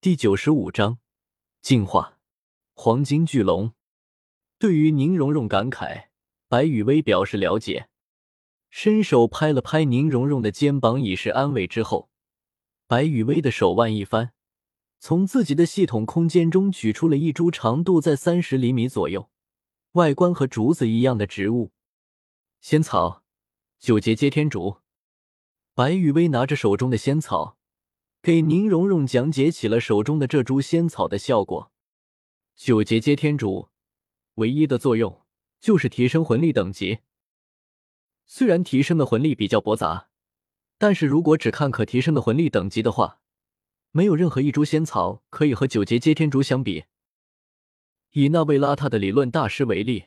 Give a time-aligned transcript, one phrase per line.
[0.00, 1.00] 第九十五章
[1.60, 2.20] 进化
[2.72, 3.72] 黄金巨龙。
[4.56, 6.10] 对于宁荣荣感慨，
[6.46, 7.88] 白雨薇表示了解，
[8.70, 11.66] 伸手拍了拍宁荣荣的肩膀以示安慰。
[11.66, 12.10] 之后，
[12.86, 14.32] 白雨薇的手腕一翻，
[15.00, 19.28] 从自己的系统空间中取出了一株长度在三十厘米左右、
[19.94, 21.72] 外观和竹子一样的植物——
[22.62, 23.24] 仙草
[23.80, 24.76] 九节接天竹。
[25.74, 27.57] 白雨薇拿着手中的仙草。
[28.28, 31.72] 给宁荣荣讲解起了手中的这株仙草的效果。
[32.54, 33.70] 九节接天竹
[34.34, 35.22] 唯一的作用
[35.58, 36.98] 就是提升魂力等级。
[38.26, 40.10] 虽然提升的魂力比较驳杂，
[40.76, 43.22] 但是如果只看可提升的魂力等级的话，
[43.92, 46.84] 没有任何一株仙草可以和九节接天竹相比。
[48.10, 50.04] 以那位邋遢的理论大师为例，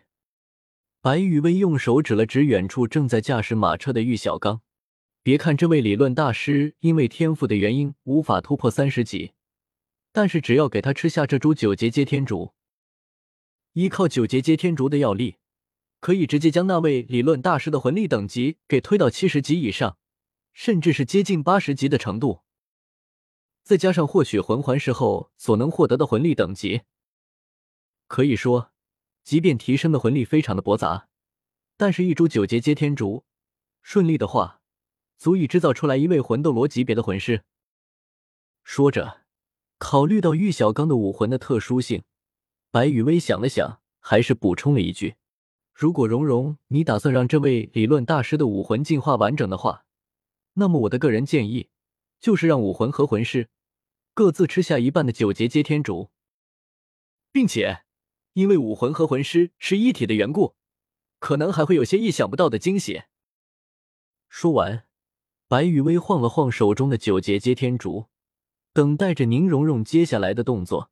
[1.02, 4.62] 白羽薇用手指了指远处正在驾驶马车的玉小刚。
[5.24, 9.34] 别看这位理论大师因为天赋的原因无法突破三十级，
[10.12, 12.54] 但是只要给他吃下这株九节接天竹，
[13.74, 15.36] 依靠九节接天竹的药力，
[16.00, 20.00] 可以直接将那位理论大师的魂力等级给推到七十级以上，
[20.54, 22.42] 甚至是接近八十级的程度。
[23.64, 26.82] 再加上获取魂环时候所能获得的魂力等级，
[28.08, 28.72] 可以说，
[29.24, 31.10] 即便提升的魂力非常的驳杂，
[31.78, 33.24] 但是一株九节接天竹，
[33.84, 34.61] 顺利的话。
[35.22, 37.44] 足以制造出来一位魂斗罗级别的魂师。
[38.64, 39.22] 说着，
[39.78, 42.02] 考虑到玉小刚的武魂的特殊性，
[42.72, 45.18] 白羽薇想了想，还是补充了一句
[45.76, 49.86] ：“如果蓉蓉你打算让这位理论大师的武魂进化完整的话，
[50.54, 51.70] 那么我的个人建议
[52.20, 53.48] 就是让武魂和魂师
[54.16, 56.10] 各自吃下一半的九节接天竹，
[57.32, 57.84] 并且
[58.34, 60.56] 因为武魂和魂师是一体的缘故，
[61.20, 63.04] 可能还会有些意想不到的惊喜。”
[64.28, 64.88] 说完。
[65.52, 68.06] 白雨薇晃了晃手中的九节接天竹，
[68.72, 70.90] 等待着宁荣荣接下来的动作。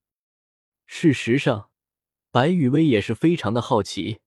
[0.86, 1.70] 事实上，
[2.30, 4.20] 白雨薇也是非常的好奇，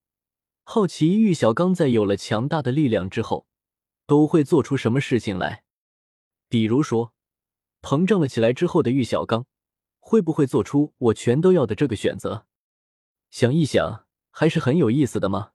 [0.63, 3.45] 好奇玉小刚在有了强大的力量之后，
[4.07, 5.63] 都会做出什么事情来。
[6.49, 7.13] 比如说，
[7.83, 9.45] 膨胀了起来之后的玉小刚，
[9.99, 12.47] 会不会做出我全都要的这个选择？
[13.29, 15.51] 想一想，还是很有意思的吗？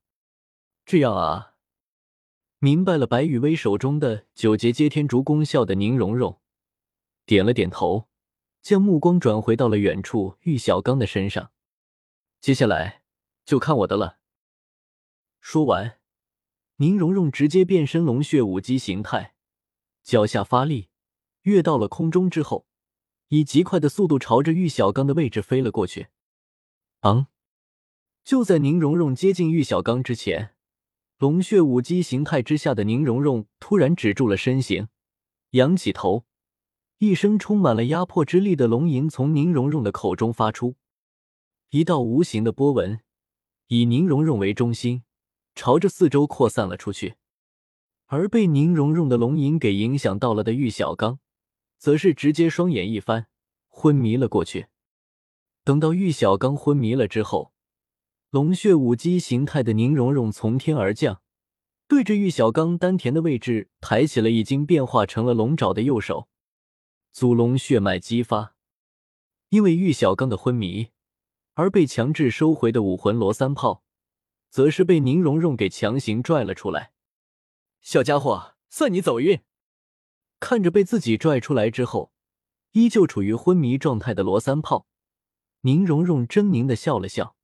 [0.86, 1.56] 这样啊。
[2.60, 6.40] 明白了白羽薇手中的九节接天竹功效的宁荣荣
[7.24, 8.08] 点了点头，
[8.62, 11.52] 将目光转回到了远处玉小刚的身上。
[12.40, 13.02] 接下来
[13.44, 14.18] 就看我的了。
[15.40, 16.00] 说完，
[16.76, 19.34] 宁荣荣直接变身龙血武姬形态，
[20.02, 20.88] 脚下发力，
[21.42, 22.66] 跃到了空中之后，
[23.28, 26.08] 以极快的速度朝着玉小刚的位置飞了过去。
[27.00, 27.28] 昂！
[28.24, 30.56] 就在宁荣荣接近玉小刚之前。
[31.18, 34.86] 龙血武姬形态之下的宁荣荣突然止住了身形，
[35.50, 36.24] 仰起头，
[36.98, 40.76] 一声充满了压迫之力的龙吟从宁荣荣的口中发出，
[41.70, 43.00] 一道无形的波纹
[43.66, 45.02] 以宁荣荣为中心，
[45.56, 47.16] 朝着四周扩散了出去。
[48.06, 51.18] 而被宁荣荣的龙吟给影响到了的玉小刚，
[51.78, 53.26] 则是直接双眼一翻，
[53.66, 54.68] 昏迷了过去。
[55.64, 57.52] 等到玉小刚昏迷了之后。
[58.30, 61.22] 龙血武姬形态的宁荣荣从天而降，
[61.86, 66.28] 对着玉小刚丹田的位置抬起了已经变化成了龙爪的右手，
[67.10, 68.54] 祖龙血脉激发。
[69.48, 70.88] 因为玉小刚的昏迷
[71.54, 73.82] 而被强制收回的武魂罗三炮，
[74.50, 76.92] 则是被宁荣荣给强行拽了出来。
[77.80, 79.40] 小家伙，算你走运！
[80.38, 82.12] 看着被自己拽出来之后，
[82.72, 84.86] 依旧处于昏迷状态的罗三炮，
[85.62, 87.37] 宁荣荣狰狞的笑了笑。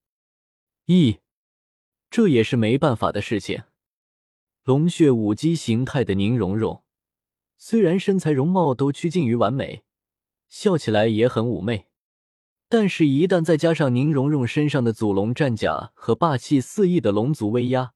[0.86, 1.20] 咦，
[2.10, 3.62] 这也是没办法的事情。
[4.64, 6.84] 龙血武姬形态的宁荣荣，
[7.56, 9.82] 虽然身材容貌都趋近于完美，
[10.48, 11.86] 笑起来也很妩媚，
[12.68, 17.94] 但是，一旦再加上宁荣荣身上的祖龙战甲和霸气四溢的龙族威压，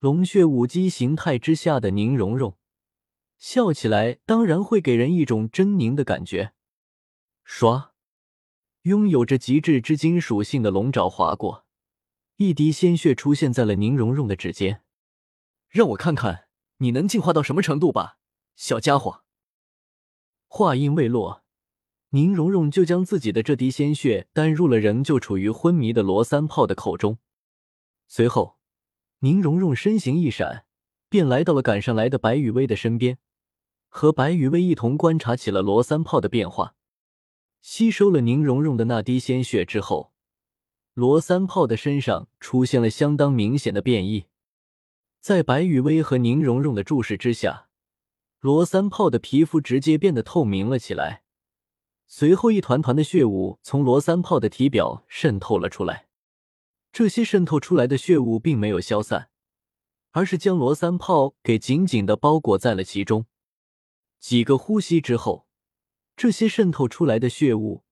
[0.00, 2.56] 龙血武姬形态之下的宁荣荣，
[3.38, 6.52] 笑起来当然会给人一种狰狞的感觉。
[7.46, 7.90] 唰，
[8.82, 11.65] 拥有着极致之金属性的龙爪划过。
[12.38, 14.82] 一滴鲜血出现在了宁荣荣的指尖，
[15.70, 16.48] 让我看看
[16.78, 18.18] 你能进化到什么程度吧，
[18.54, 19.22] 小家伙。
[20.46, 21.42] 话音未落，
[22.10, 27.16] 宁荣荣就将自己的这滴鲜血丹入了仍旧处于昏迷的罗三炮的口中。
[28.06, 28.58] 随后，
[29.20, 30.66] 宁荣荣身形一闪，
[31.08, 33.16] 便来到了赶上来的白雨薇的身边，
[33.88, 36.74] 和白雨薇一同观察起了罗三炮的变化。
[37.62, 40.12] 吸收了宁荣荣的那滴鲜血之后。
[40.96, 44.28] 罗三炮的身上出现了相当明显的变异，
[45.20, 47.68] 在白雨薇和宁荣荣的注视之下，
[48.40, 51.22] 罗三炮的皮肤直接变得透明了起来，
[52.06, 56.08] 随后一团团的血雾从罗三炮的体表渗透了出来。
[56.90, 59.28] 这些渗透出来的血雾并没有消散，
[60.12, 63.26] 而是将罗三炮给紧紧的包裹在了其中。
[64.18, 65.46] 几个呼吸之后，
[66.16, 67.84] 这些渗透出来的血雾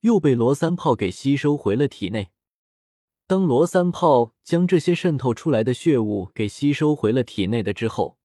[0.00, 2.32] 又被罗三炮给吸收回了体内。
[3.30, 8.18] 当罗三炮将这些渗透出来的血雾给吸收回了体内的之后，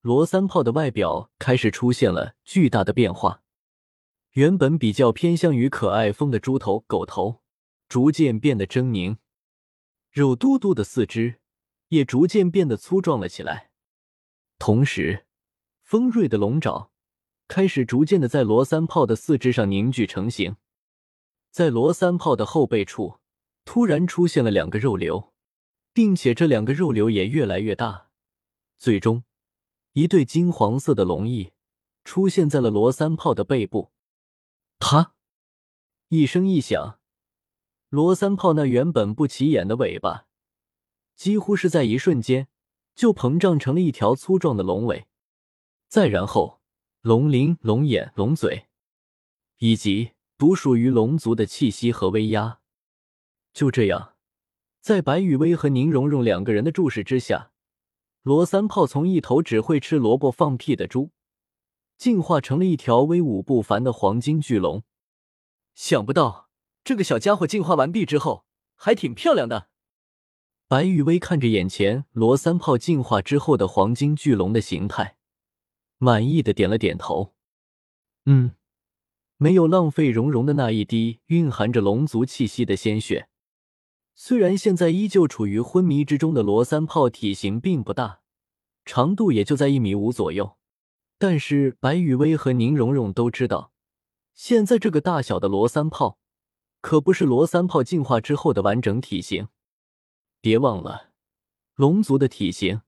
[0.00, 3.42] 罗三炮的外表开始出现了巨大的变化。
[4.30, 7.42] 原本比较偏向于可爱风的猪头、狗头，
[7.90, 9.18] 逐渐变得狰狞；
[10.10, 11.38] 肉嘟嘟的四肢
[11.88, 13.70] 也逐渐变得粗壮了起来。
[14.58, 15.26] 同时，
[15.82, 16.90] 锋锐的龙爪
[17.48, 20.56] 开始逐渐的在罗三炮的四肢上凝聚成型，
[21.50, 23.18] 在罗三炮的后背处。
[23.64, 25.32] 突然出现了两个肉瘤，
[25.92, 28.10] 并且这两个肉瘤也越来越大。
[28.78, 29.24] 最终，
[29.92, 31.52] 一对金黄色的龙翼
[32.04, 33.92] 出现在了罗三炮的背部。
[34.78, 35.14] 啪！
[36.08, 36.98] 一声一响，
[37.88, 40.26] 罗三炮那原本不起眼的尾巴，
[41.14, 42.48] 几乎是在一瞬间
[42.94, 45.06] 就膨胀成了一条粗壮的龙尾。
[45.88, 46.60] 再然后，
[47.02, 48.66] 龙鳞、龙眼、龙嘴，
[49.58, 52.61] 以及独属于龙族的气息和威压。
[53.52, 54.14] 就这样，
[54.80, 57.52] 在白雨薇和宁荣荣两个人的注视之下，
[58.22, 61.10] 罗三炮从一头只会吃萝卜放屁的猪，
[61.98, 64.82] 进化成了一条威武不凡的黄金巨龙。
[65.74, 66.50] 想不到
[66.82, 68.44] 这个小家伙进化完毕之后
[68.74, 69.68] 还挺漂亮的。
[70.66, 75.16] 白雨薇看着眼前罗三炮进化之后的黄金巨龙的形态，
[75.98, 77.34] 满意的点了点头。
[78.24, 78.52] 嗯，
[79.36, 83.28] 没有浪费蓉蓉的那一滴蕴含着龙族气息的鲜血。
[84.14, 88.20] 虽然现在依旧处于昏迷之中的罗三炮体型并不大，
[88.84, 90.56] 长度也就在一米五左右，
[91.18, 93.72] 但是白雨薇和宁荣荣都知道，
[94.34, 96.18] 现在这个大小的罗三炮
[96.80, 99.48] 可不是罗三炮进化之后的完整体型。
[100.40, 101.12] 别忘了，
[101.74, 102.82] 龙族的体型，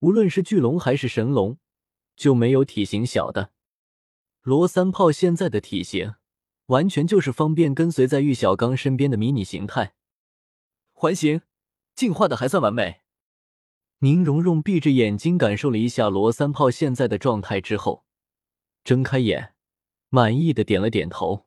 [0.00, 1.58] 无论是巨龙还是神龙，
[2.16, 3.50] 就没有体型小的。
[4.42, 6.14] 罗三炮现在的体型，
[6.66, 9.94] 完全就是方便跟随在玉小刚身边的迷你形态。
[11.00, 11.42] 环形，
[11.94, 13.02] 进化的还算完美。
[14.00, 18.04] 宁荣荣闭着眼睛感受了一下罗三炮现在的状态之后，
[18.82, 19.54] 睁开眼，
[20.08, 21.46] 满意的点了点头。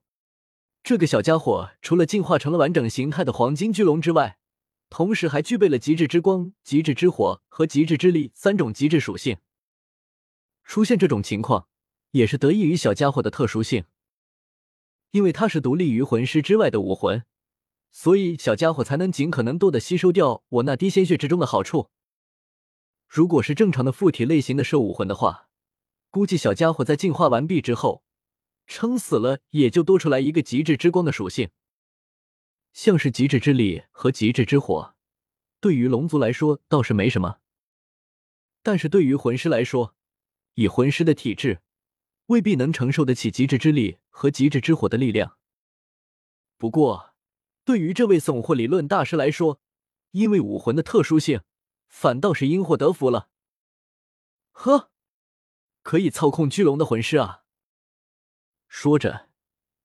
[0.82, 4.40] 这个小家伙除了进化成了完整形态的黄金巨龙之外，
[4.90, 9.40] 同时还具备了极致之光、极致之火和极致之力三种极致属性。
[10.64, 11.68] 出现这种情况，
[12.12, 13.84] 也是得益于小家伙的特殊性，
[15.12, 17.26] 因为他是独立于魂师之外的武魂。
[17.92, 21.90] 所以，小家伙才能尽可能多的吸收掉我那滴鲜血之中的好处。
[23.08, 25.50] 如果是正常的附体类型的兽武魂的话，
[26.10, 28.04] 估计小家伙在进化完毕之后，
[28.66, 31.50] 撑死了也就多出来一个极致之光的属性。
[32.72, 34.96] 像是极致之力和极致之火，
[35.60, 37.40] 对于龙族来说倒是没什么，
[38.64, 39.94] 但是对于魂师来说，
[40.54, 41.60] 以魂师的体质，
[42.28, 45.38] 未必能承受得起极致之力和极致之火的力量。
[46.58, 47.11] 不过，
[47.64, 49.60] 对于这位送货理论大师来说，
[50.12, 51.42] 因为武魂的特殊性，
[51.88, 53.30] 反倒是因祸得福了。
[54.52, 54.92] 呵，
[55.84, 57.44] 可以操控巨龙的魂师啊！
[58.68, 59.30] 说着，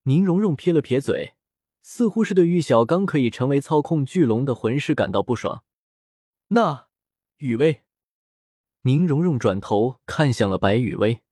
[0.04, 1.34] 宁荣荣撇了撇嘴，
[1.82, 5.64] 似乎是对玉小刚可以成为操控巨龙的魂师感到不爽。
[6.48, 6.88] 那
[7.38, 7.82] 雨薇，
[8.82, 11.22] 宁荣荣转头看向了白雨薇，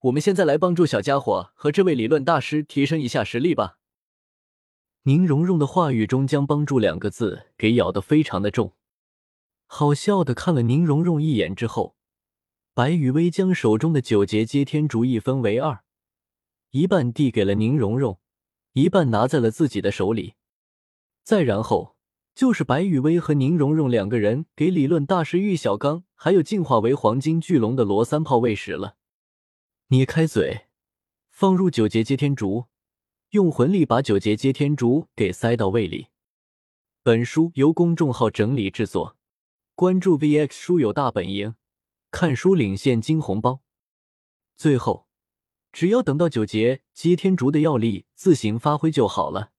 [0.00, 3.78] 我们现在来帮助小家伙和这位理论大师提升一下实力吧。
[5.04, 8.74] 宁荣荣的话语中将“帮助”两个字给咬得非常的重，
[9.66, 11.96] 好笑的看了宁荣荣一眼之后，
[12.72, 15.82] 白雨薇将手中的九节接天竹一分为二，
[16.70, 18.20] 一半递给了宁荣荣，
[18.74, 20.34] 一半拿在了自己的手里。
[21.24, 21.96] 再然后
[22.32, 28.94] 就是白雨薇和宁荣荣两个人给理论大师玉小刚，还有进化为黄金巨龙的罗三炮喂食了。
[29.88, 30.66] 你开嘴，
[31.28, 32.66] 放入九节接天竹。
[33.32, 36.08] 用魂力把九节接天竹给塞到胃里。
[37.02, 39.16] 本书由公众号整理制作，
[39.74, 41.54] 关注 VX 书友大本营，
[42.10, 43.62] 看书领现金红包。
[44.54, 45.06] 最后，
[45.72, 49.51] 只要等到九节接天竹的药力自行发挥就好了。